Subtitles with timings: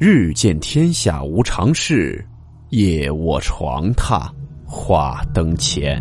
[0.00, 2.24] 日见天下无常事，
[2.68, 4.32] 夜卧床榻
[4.64, 6.00] 话灯前。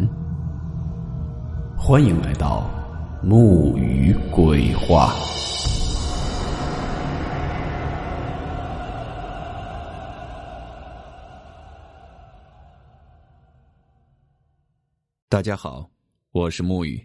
[1.76, 2.70] 欢迎来到
[3.24, 5.16] 木鱼鬼话。
[15.28, 15.90] 大家好，
[16.34, 17.04] 我是木鱼。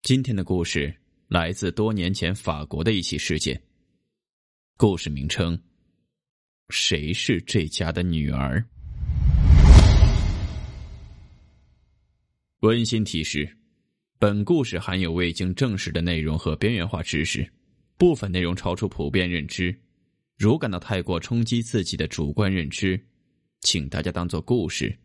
[0.00, 0.96] 今天的故事
[1.28, 3.67] 来自多年前法国的一起事件。
[4.80, 5.60] 故事名称：
[6.68, 8.64] 谁是这家的女儿？
[12.60, 13.58] 温馨提示：
[14.20, 17.44] 本故事含有未经证实的内容和边缘化知识，
[17.96, 19.76] 部分内容超出普遍认知。
[20.36, 23.04] 如感到太过冲击自己的主观认知，
[23.62, 24.96] 请大家当做故事，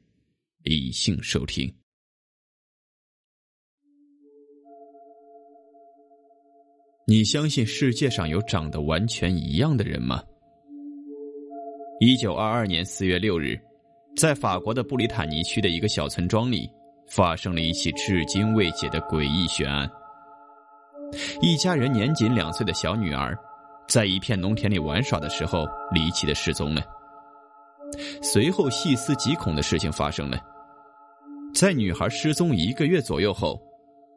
[0.62, 1.74] 理性收听。
[7.06, 10.24] 你相信世界上有长得完全一样的人吗？
[12.00, 13.60] 一九二二年四月六日，
[14.16, 16.70] 在法国的布里塔尼区的一个小村庄里，
[17.06, 19.90] 发生了一起至今未解的诡异悬案。
[21.42, 23.38] 一家人年仅两岁的小女儿，
[23.86, 26.82] 在一片农田里玩耍的时候，离奇的失踪了。
[28.22, 30.40] 随后，细思极恐的事情发生了。
[31.54, 33.62] 在女孩失踪一个月左右后。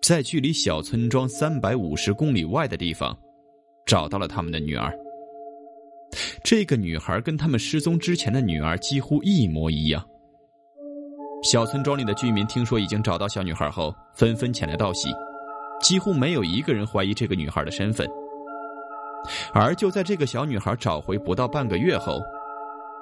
[0.07, 3.19] 在距离小村庄三百五十公里外的地方，
[3.85, 4.97] 找到了他们的女儿。
[6.45, 10.09] 这个女孩跟他们失踪之前的女儿几乎一模一样。
[11.43, 15.09] 小村庄里的居民听说已经找到小女孩后，纷纷前来道喜，
[15.83, 18.09] 几乎没有一个人怀疑这个女孩的身份。
[19.53, 22.21] 而就在这个小女孩找回不到半个月后，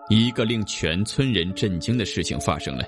[0.09, 2.85] 一个令全村人震惊的事情发生了。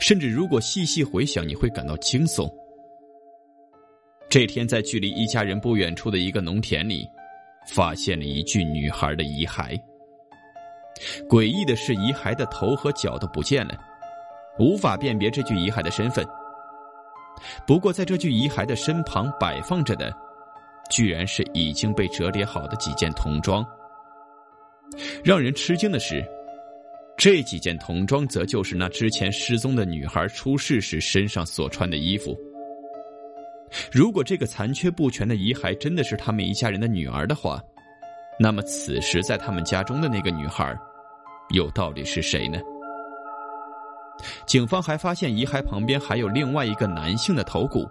[0.00, 2.52] 甚至如果细细回想，你会感到惊悚。
[4.30, 7.08] 这天，在距离一家人不远处的一个农田里，
[7.66, 9.80] 发现了一具女孩的遗骸。
[11.28, 13.74] 诡异的是，遗骸的头和脚都不见了，
[14.58, 16.26] 无法辨别这具遗骸的身份。
[17.66, 20.14] 不过，在这具遗骸的身旁摆放着的，
[20.90, 23.64] 居然是已经被折叠好的几件童装。
[25.24, 26.22] 让人吃惊的是，
[27.16, 32.38] 这几件童装则就是那之前失踪的女孩出事时身上所穿的衣服。
[33.92, 37.60] 如果这个残缺不全的遗骸真的是他们一家人的女儿的话，
[38.38, 40.76] 那么此时在他们家中的那个女孩，
[41.50, 42.58] 又到底是谁呢？
[44.46, 47.88] 警方还发现遗骸旁边还有另外一个男性的头骨，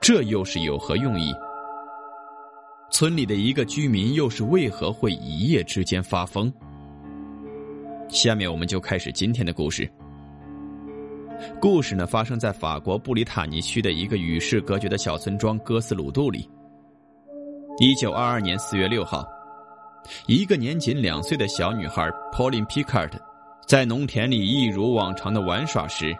[0.00, 1.34] 这又是有何用意？
[2.90, 6.52] 村里的一个居民又是为何会一夜之间发疯？
[8.08, 9.90] 下面我们就开始今天的故事。
[11.60, 16.48] 故事呢，发生在法国布里塔尼区的一个与世隔绝的小村庄哥斯鲁杜里。
[17.80, 19.24] 一九二二年四月六号，
[20.26, 23.12] 一个年仅两岁的小女孩 Pauline Picard，
[23.66, 26.12] 在农田里一如往常的玩耍时，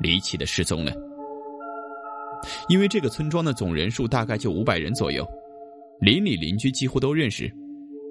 [0.00, 0.92] 离奇的失踪了。
[2.68, 5.26] 因为这个村庄的总人数大概就五百人左右，
[6.00, 7.52] 邻里邻居几乎都认识，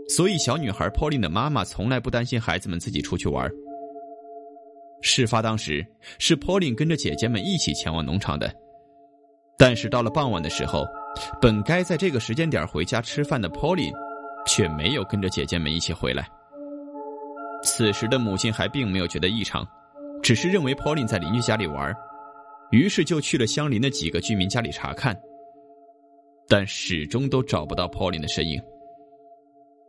[0.09, 3.49] 所以小女孩 Pauline 的妈妈从来不担心孩子们自己出去玩。
[5.01, 5.85] 事发当时
[6.19, 8.51] 是 Pauline 跟着姐姐们一起前往农场的，
[9.57, 10.85] 但是到了傍晚的时候，
[11.41, 13.93] 本该在这个时间点回家吃饭的 Pauline，
[14.45, 16.27] 却没有跟着姐姐们一起回来。
[17.63, 19.67] 此时的母亲还并没有觉得异常，
[20.21, 21.95] 只是认为 Pauline 在邻居家里玩，
[22.71, 25.15] 于是就去了相邻的几个居民家里查看，
[26.47, 28.61] 但始终都找不到 Pauline 的身影。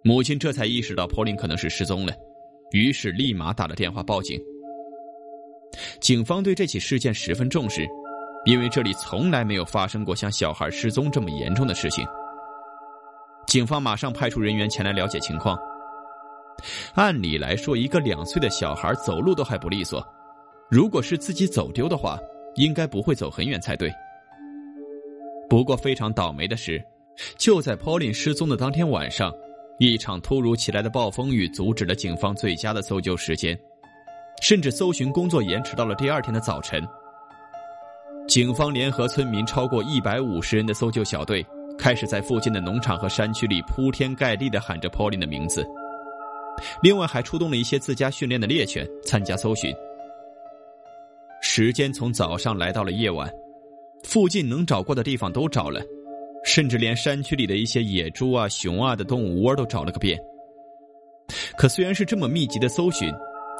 [0.04, 2.12] 母亲这才意识到 Pauline 可能是失踪了，
[2.72, 4.40] 于是立马打了电话报警。
[6.00, 7.86] 警方对这起事件十分重视，
[8.44, 12.04] 因为这里从来没有发生过像小孩失踪这么严重的事情。
[13.46, 15.58] 警方马上派出人员前来了解情况。
[16.94, 20.04] 按理来说，一个两岁的小孩走路都还不利索，
[20.68, 22.18] 如果是自己走丢的话，
[22.56, 23.90] 应该不会走很远才对。
[25.48, 26.82] 不过非常倒霉的是，
[27.36, 29.32] 就在 Pauline 失踪的当天晚上，
[29.78, 33.58] 一场突如其来的暴风雨阻止了警方最佳的搜救时间。
[34.40, 36.86] 甚至搜寻工作延迟到了第二天的早晨。
[38.26, 41.44] 警方联合村民超过一百五十人的搜救小队，
[41.78, 45.66] 开始在附近的农场和山区里铺天盖地的喊着 Pauline 的名字。
[46.82, 49.74] 另外，还出动了一些自家训练的猎犬参加搜寻。
[51.40, 53.30] 时间从早上来到了夜晚，
[54.02, 55.80] 附近能找过的地方都找了，
[56.44, 60.18] 甚至连山区里的一些野猪啊、熊啊的动物窝都找了个遍。
[61.56, 63.08] 可虽然是这么密集的搜寻，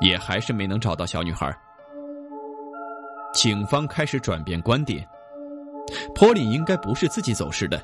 [0.01, 1.53] 也还是没能找到小女孩。
[3.35, 5.07] 警方开始转变观点，
[6.15, 7.81] 波莉应该不是自己走失的，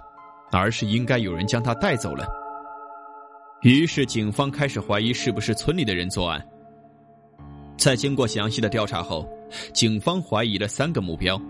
[0.50, 2.26] 而是应该有人将她带走了。
[3.62, 6.44] 于是警方开始怀疑是不是村里的人作案。
[7.76, 9.28] 在经过详细的调查后，
[9.72, 11.40] 警方怀疑了三个目标，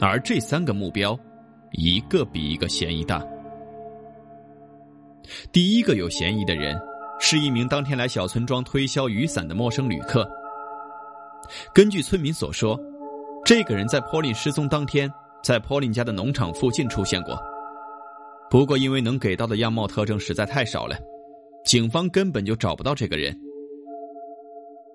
[0.00, 1.18] 而这三个目标，
[1.72, 3.24] 一个比一个嫌疑大。
[5.52, 6.80] 第一个有嫌疑的人，
[7.24, 10.28] 是一名当天来小村庄推销雨伞的陌生旅客。
[11.72, 12.78] 根据村民所说，
[13.44, 15.10] 这个人在 Paulin 失踪当天，
[15.40, 17.38] 在 Paulin 家的农场附近出现过。
[18.50, 20.96] 不过，因为能给到的样貌特征实在太少了，
[21.64, 23.34] 警方根本就找不到这个人。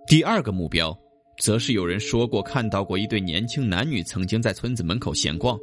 [0.06, 0.96] 第二个目标，
[1.40, 5.58] 则是有人说过看到过一对年轻男女曾经在村子门口闲逛。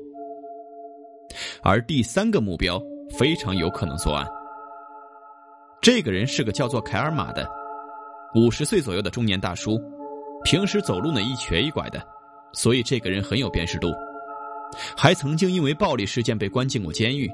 [1.63, 2.83] 而第三个目标
[3.19, 4.27] 非常有可能作案。
[5.85, 7.47] 这个人是个叫做凯尔玛的，
[8.35, 9.79] 五十岁左右的中年大叔，
[10.43, 12.03] 平时走路呢一瘸一拐的，
[12.55, 13.93] 所以这个人很有辨识度，
[14.97, 17.31] 还曾经因为暴力事件被关进过监狱。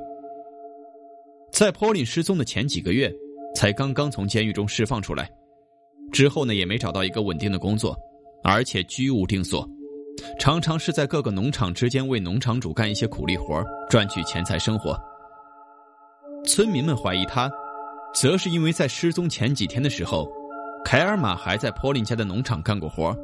[1.52, 3.08] 在 Paulin 失踪的前几个月，
[3.55, 5.31] 才刚刚从监狱中释放出来。
[6.11, 7.97] 之后呢，也没找到一个稳定的工作，
[8.43, 9.64] 而且居无定所，
[10.41, 14.99] 常常是在各个农场之间为农场主干一些苦力活，赚取钱财生活。
[16.44, 17.49] 村民们怀疑他，
[18.12, 20.31] 则是因为在失踪前几天的时候，
[20.85, 23.17] 凯尔玛还在波林家的农场干过活，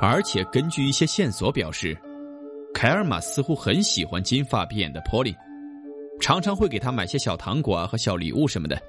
[0.00, 1.96] 而且根据一些线索表示，
[2.72, 5.34] 凯尔玛似乎很喜欢金发碧眼的波林，
[6.20, 8.80] 常常会给他买些小糖果啊和小礼物什么的，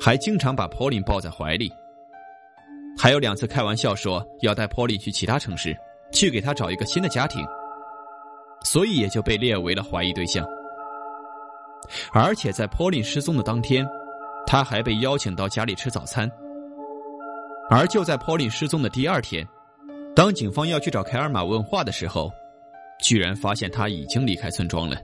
[0.00, 1.70] 还经常把波林抱在怀里。
[2.96, 5.76] 还有两次开玩笑说要带波琳去其他城市，
[6.12, 7.44] 去给他找一个新的家庭，
[8.64, 10.46] 所以也就被列为了怀疑对象。
[12.12, 13.86] 而且在 Polly 失踪的当天，
[14.46, 16.30] 他还被邀请到家里吃早餐。
[17.70, 19.46] 而就在 Polly 失踪的第二天，
[20.14, 22.30] 当警方要去找凯尔玛问话的时候，
[23.00, 24.96] 居然发现他已经离开村庄了。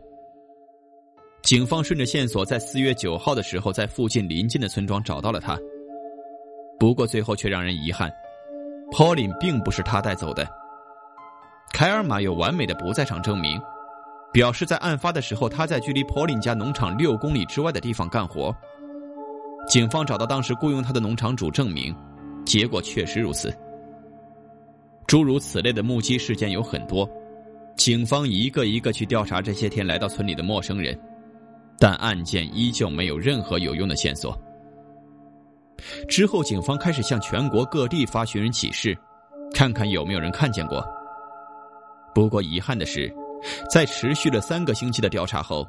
[1.43, 5.59] 警方顺着线索，在四月九号的时候，在附近邻近的村庄找到了他。
[6.79, 8.13] 不过最后却让人遗憾
[8.93, 10.47] ，Pauline 并不是他带走的。
[11.73, 13.61] 凯尔玛有完美的不在场证明，
[14.33, 18.55] 表示在案发的时候他在距离 Pauline 家农场六公里之外的地方干活。
[19.67, 21.95] 警方找到当时雇佣他的农场主证明，
[22.45, 23.53] 结果确实如此。
[25.07, 27.09] 诸如此类的目击事件有很多，
[27.77, 30.99] 警方一个一个去调查这些天来到村里的陌生人，
[31.79, 34.37] 但案件依旧没有任何有用的线索。
[36.09, 38.97] 之后，警方开始向全国各地发寻人启事，
[39.53, 40.85] 看看有没有人看见过。
[42.15, 43.13] 不过，遗憾的是，
[43.71, 45.67] 在持续了三个星期的调查后，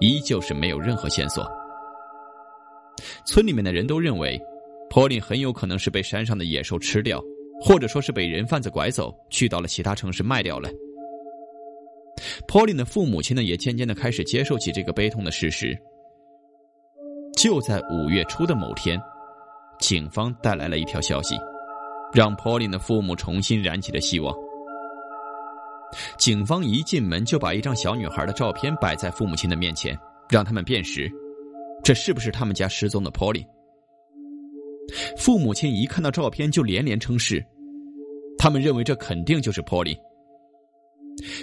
[0.00, 1.46] 依旧是没有任何线索。
[3.24, 4.40] 村里面的人都认为，
[4.90, 7.22] 波林很有可能是被山上的野兽吃掉，
[7.60, 10.68] 或者说是被人贩子拐走，去到了其他城市卖掉了。
[12.46, 15.76] 波林的父母亲呢，也渐渐的开始接受起这个悲痛的事实。
[17.36, 19.00] 就在五月初的某天。
[19.78, 21.36] 警方带来了一条消息，
[22.12, 24.34] 让 Pauline 的父母重新燃起了希望。
[26.18, 29.98] 警方一进门就把一张小女孩的照片摆在父母亲的面前，
[30.28, 31.10] 让他们辨识，
[31.82, 33.46] 这是不是他们家失踪的 Pauline？
[35.16, 37.44] 父母亲一看到照片就连连称是，
[38.38, 39.98] 他们认为这肯定就是 Pauline。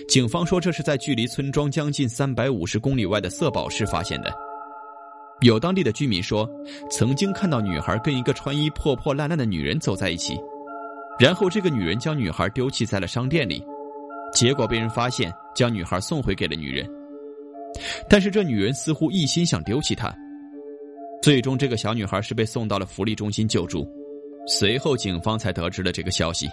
[0.07, 4.34] 警方说这是在距离村庄将近三百五十公里外的色宝市发现的。
[5.41, 6.50] 有当地的居民说，
[6.89, 10.39] 曾经看到女孩跟一个穿衣破破烂烂的女人走在一起，
[11.20, 13.62] 然后这个女人将女孩丢弃在了商店里，
[14.36, 16.86] 结果被人发现，将女孩送回给了女人。
[18.10, 20.13] 但是这女人似乎一心想丢弃她，
[21.22, 23.88] 最终这个小女孩是被送到了福利中心救助，
[24.46, 26.50] 随后警方才得知了这个消息。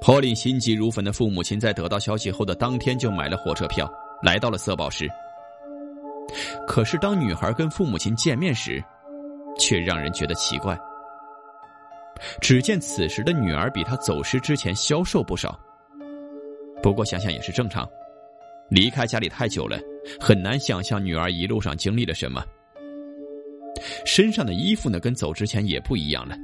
[0.00, 3.90] 波琳心急如焚的父母亲在得到消息后的当天就买了火车票，
[4.22, 5.08] 来到了色宝市。
[6.66, 8.82] 可是，当女孩跟父母亲见面时，
[9.58, 10.78] 却让人觉得奇怪。
[12.40, 15.58] 只见此时的女儿比她走失之前消瘦不少。
[16.84, 17.88] 不过想想也是正常，
[18.68, 19.80] 离开家里太久了，
[20.20, 22.44] 很难想象女儿一路上经历了什么。
[24.04, 26.36] 身上的衣服呢，跟走之前也不一样了。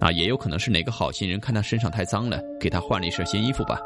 [0.00, 3.78] 啊，也有可能是哪个好心人看她身上太脏了，给她换了一身新衣服吧。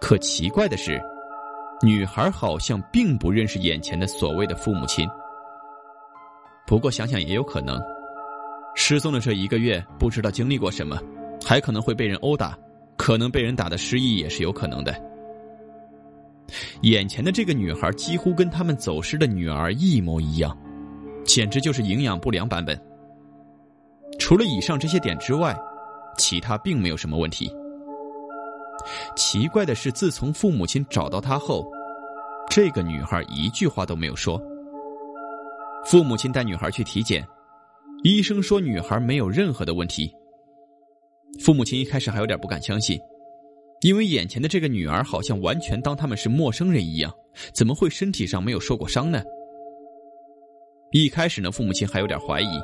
[0.00, 1.02] 可奇怪的是。
[1.84, 5.08] 女孩好像并不认识眼前的所谓的父母亲。
[6.68, 7.76] 不过想想也有可能，
[8.76, 10.96] 失踪的这一个月不知道经历过什么，
[11.44, 12.56] 还可能会被人殴打，
[13.02, 14.94] 可能被人打的失忆也是有可能的。
[16.82, 20.56] 眼前的这个女孩几乎跟他们走失的女儿一模一样，
[21.24, 22.80] 简直就是营养不良版本。
[24.20, 25.52] 除了以上这些点之外，
[26.16, 27.52] 其他并没有什么问题。
[29.16, 31.68] 奇怪的是，自从父母亲找到她后，
[32.48, 34.40] 这个女孩一句话都没有说，
[35.84, 37.26] 父母亲带女孩去体检，
[38.04, 40.08] 医生说女孩没有任何的问题。
[41.40, 42.98] 父母亲一开始还有点不敢相信，
[43.80, 47.12] 因为眼前的这个女儿好像完全当他们是陌生人一样，
[47.52, 49.22] 怎么会身体上没有受过伤呢？
[50.92, 52.60] 一开始呢，父母亲还有点怀疑，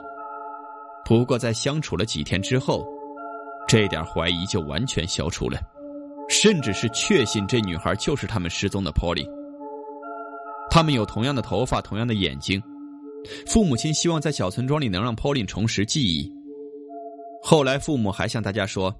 [1.04, 2.87] 不过在相处了几天之后，
[3.66, 5.58] 这点怀疑就完全消除了，
[6.28, 9.26] 甚至是确信这女孩就是他们失踪的 Polly。
[10.70, 12.62] 他们有同样的头发，同样的眼睛。
[13.46, 16.30] 父母亲希望在小村庄里能让 Pauline 重拾记忆。
[17.50, 18.95] 后来，父母还向大家说，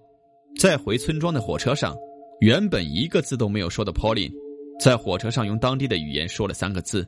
[0.59, 1.95] 在回村庄的火车上，
[2.41, 4.33] 原本一个字都没有说的 Pauline，
[4.81, 7.07] 在火车上用当地的语言说了三个字，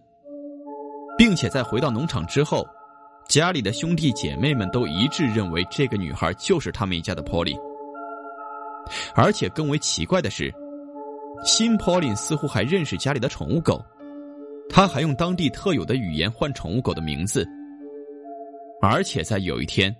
[1.16, 2.62] 并且在回到农场之后，
[3.26, 7.58] 家里的兄弟姐妹们都一致认为这个女孩就是他们一家的 Pauline。
[9.14, 10.52] 而且更为奇怪的是，
[11.42, 13.82] 新 Pauline 似乎还认识家里的宠物狗。
[14.68, 17.48] 他还用当地特有的语言唤宠物狗的名字，
[18.82, 19.96] 而且在有一天，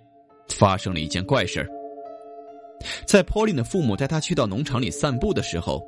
[0.49, 1.67] 发生了一件怪事
[3.05, 5.81] 在 Pauline 的父母带他去到农场里散步的时候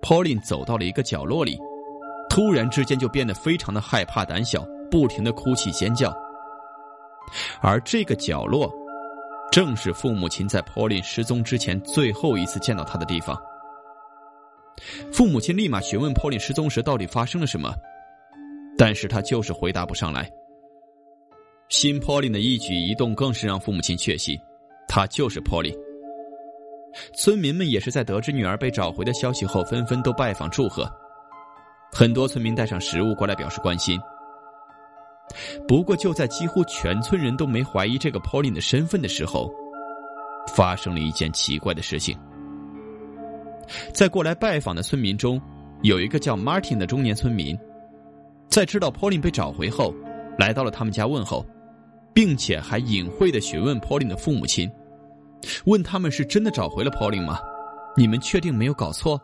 [0.00, 1.58] ，Pauline 走到了一个角落里，
[2.28, 6.14] 突然之间就变得非常的害怕、胆小，不停的哭泣尖叫。
[7.60, 8.72] 而这个角落，
[9.50, 13.36] 正是父母亲在 Pauline 失踪之前最后一次见到他的地方。
[15.12, 17.72] 父母亲立马询问 Pauline 失踪时到底发生了什么。
[18.78, 20.30] 但是他就是回答不上来。
[21.70, 24.36] 新 Pauline 的一举一动更是让父母亲确信，
[24.88, 25.78] 他就是 Pauline。
[27.14, 30.90] 村民们也是在得知女儿被找回的消息后，纷纷都拜访祝贺，
[31.92, 33.98] 很多村民带上食物过来表示关心。
[35.68, 39.48] 不过，就在几乎全村人都没怀疑这个 Pauline 的身份的时候，
[40.52, 42.18] 发生了一件奇怪的事情。
[43.94, 45.40] 在过来拜访的村民中，
[45.82, 47.56] 有一个叫 Martin 的中年村民。
[48.48, 49.94] 在知道 Pauline 被找回后，
[50.36, 51.46] 来到了他们家问候，
[52.20, 54.70] 并且还隐晦的询问 Pauline 的父母亲，
[55.64, 57.38] 问他们是真的找回了 Pauline 吗？
[57.96, 59.18] 你们确定没有搞错？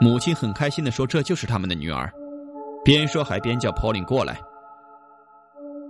[0.00, 2.10] 母亲很开心的说：“这就是他们的女儿。”
[2.82, 4.40] 边说还边叫 Pauline 过来。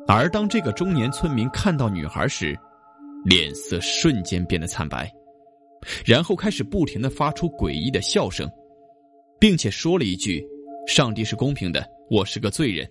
[0.08, 2.58] 而当这个中年村民看到女孩时，
[3.24, 5.08] 脸色瞬间变得惨白，
[6.04, 8.50] 然后开始不停的发出诡异的笑声，
[9.38, 10.44] 并且说了一句。
[10.88, 12.84] 上帝是公平的，我是个罪人。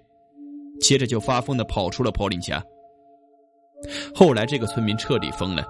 [0.79, 2.63] 接着就发疯的跑出了 Pauline 家。
[4.15, 5.65] 后来这个村民彻底疯了，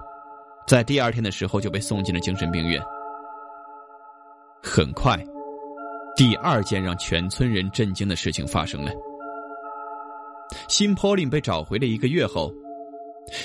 [0.66, 2.82] 在第二天的时候就被送进了精神病院。
[4.62, 5.16] 很快，
[6.16, 8.92] 第二件让全村人震惊的事情发生了。
[10.68, 12.52] 新 Pauline 被找回了一个月后，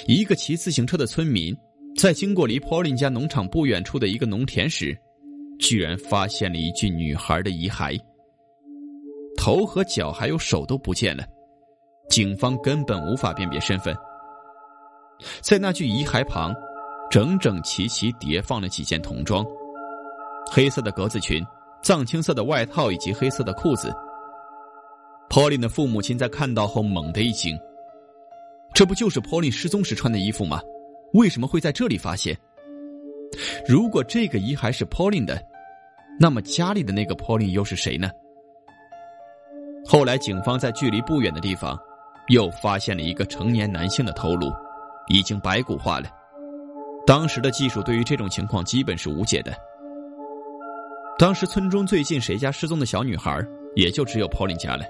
[0.08, 1.56] 一个骑自行车的村民
[1.98, 4.98] 在经过离 Pauline 家农场不远处的一个农田时，
[5.60, 8.00] 居然发现了一具女孩的遗骸。
[9.36, 11.24] 头和脚还有手都不见了，
[12.10, 13.96] 警方根本无法辨别身份。
[15.42, 16.54] 在那具遗骸旁，
[17.10, 19.46] 整整齐齐叠放了几件童装：
[20.51, 21.46] 黑色的格子裙、
[21.84, 23.94] 藏青色的外套以及黑色的裤子。
[25.30, 27.58] Pauline 的父母亲在看到后猛地一惊
[28.74, 30.60] ：“这不就是 Pauline 失踪时穿的衣服吗？
[31.13, 32.36] 为什么会在这里发现？
[33.68, 35.39] 如果这个遗骸是 Pauline 的，
[36.20, 38.10] 那么家里的那个 Pauline 又是谁呢？”
[39.86, 41.80] 后来，警方在距离不远的地方，
[42.30, 44.52] 又发现了一个成年男性的头颅，
[45.08, 46.08] 已经白骨化了。
[47.06, 49.52] 当时的技术对于这种情况基本是无解的。
[51.18, 53.44] 当时村中最近谁家失踪的小女孩，
[53.76, 54.86] 也就只有 Pauline 家了。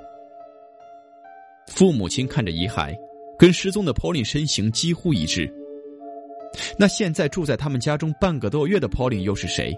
[1.67, 2.93] 父母亲看着遗骸，
[3.37, 5.51] 跟失踪的 Pauline 身形几乎一致。
[6.77, 9.73] 那现在住在他们家中半个多月的 Pauline 又是谁？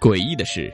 [0.00, 0.72] 诡异的是。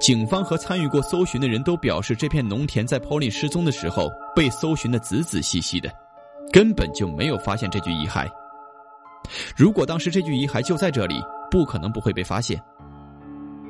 [0.00, 5.90] 警方和参与过搜寻的人都表示，这片农田在 Paulin 失踪的时候被搜寻的仔仔细细的，
[6.52, 8.28] 根本就没有发现这具遗骸。
[9.56, 12.60] 如果当时这具遗骸就在这里，不可能不会被发现。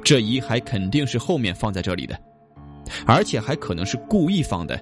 [0.02, 2.18] 这遗骸肯定是后面放在这里的，
[3.06, 4.80] 而且还可能是故意放的，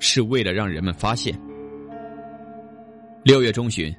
[0.00, 1.38] 是为了让人们发现。
[3.22, 3.94] 六月中旬，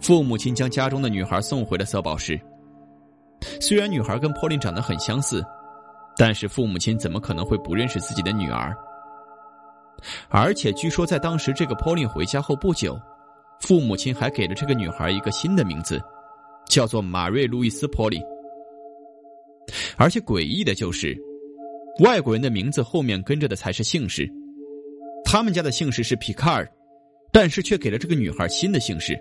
[0.00, 2.40] 父母亲将家中的女孩送回了色宝市。
[3.60, 5.44] 虽然女孩跟 Paulin 长得很相似。
[6.20, 8.76] 但是父母亲怎么可能会不认识自己的女儿？
[10.28, 13.00] 而且据说在当时这个 Pauline 回家后不久，
[13.58, 15.98] 父母亲还给了这个女孩一个新的名字，
[16.68, 18.22] 叫做马瑞路易斯 Pauline。
[19.96, 21.16] 而且诡异的就是，
[22.00, 24.30] 外国人的名字后面跟着的才是姓氏，
[25.24, 26.70] 他们家的姓氏是皮卡尔，
[27.32, 29.18] 但是却给了这个女孩新的姓氏。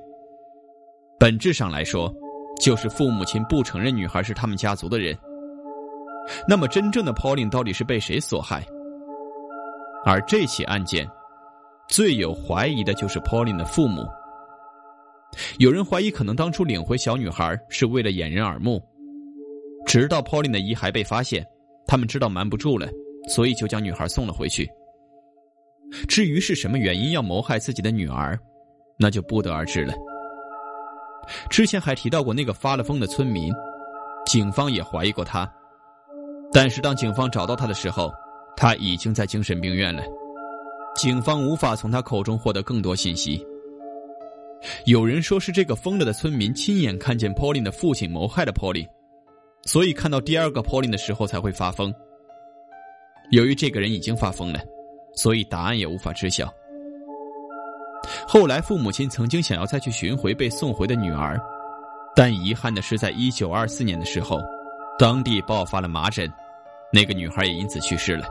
[1.18, 2.14] 本质上来说，
[2.62, 5.18] 就是父母亲不承认女孩是他们家族的人。
[6.48, 8.66] 那么，真正的 Pauline 到底是被谁所害？
[10.06, 11.10] 而这起案件，
[11.88, 14.08] 最有怀疑的就是 Pauline 的父母。
[15.58, 18.82] 有人怀疑，可能当初领回小女孩是为了掩人耳目，
[19.86, 21.46] 直到 Pauline 的遗骸被发现，
[21.86, 22.88] 他们知道瞒不住了，
[23.28, 24.70] 所以就将女孩送了回去。
[26.08, 28.38] 至于是什么原因要谋害自己的女儿，
[28.98, 29.94] 那就不得而知了。
[31.50, 33.54] 之前还提到过那个发了疯的村民，
[34.26, 35.52] 警方也怀疑过他，
[36.62, 38.12] 但是当警方找到他的时候，
[38.58, 40.04] 他已经在精神病院了，
[40.94, 43.42] 警方无法从他口中获得更多信息。
[44.86, 48.90] 有人说是这个疯了的村民亲眼看见 Pauline 的父亲谋害了 Pauline，
[49.64, 51.94] 所以看到第二个 Pauline 的时候才会发疯。
[53.32, 54.60] 由于这个人已经发疯了，
[55.16, 56.54] 所以答案也无法知晓。
[58.28, 61.40] 后来父母亲曾经想要再去寻回被送回的女儿，
[62.14, 64.42] 但遗憾的是，在一九二四年的时候，
[64.98, 66.30] 当地爆发了麻疹，
[66.92, 68.26] 那个女孩也因此去世了，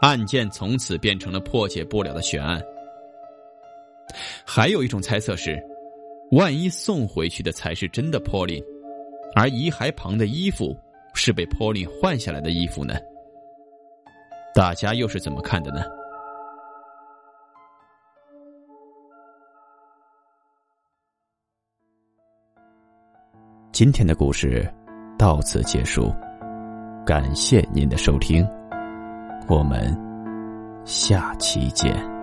[0.00, 2.62] 案件从此变成了破解不了的悬案。
[4.44, 5.58] 还有一种猜测是，
[6.32, 8.62] 万一送回去的才是真的 Pauline，
[9.34, 10.76] 而遗骸旁的衣服
[11.14, 12.94] 是被 Pauline 换下来的衣服呢？
[14.54, 15.82] 大家又是怎么看的呢？
[23.72, 24.70] 今天的故事
[25.18, 26.14] 到此结束，
[27.04, 28.46] 感谢您的收听，
[29.46, 29.94] 我们
[30.86, 32.13] 下期见。